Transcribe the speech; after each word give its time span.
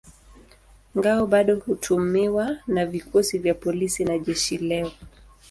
Ngao 0.97 1.27
bado 1.27 1.55
hutumiwa 1.59 2.57
na 2.67 2.85
vikosi 2.85 3.37
vya 3.37 3.53
polisi 3.53 4.05
na 4.05 4.19
jeshi 4.19 4.57
leo. 4.57 4.91